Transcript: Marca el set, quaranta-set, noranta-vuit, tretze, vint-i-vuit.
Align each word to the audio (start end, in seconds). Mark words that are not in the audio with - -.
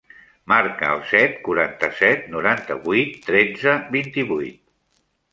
Marca 0.51 0.87
el 0.93 1.01
set, 1.09 1.35
quaranta-set, 1.47 2.23
noranta-vuit, 2.35 3.11
tretze, 3.27 3.75
vint-i-vuit. 3.97 4.57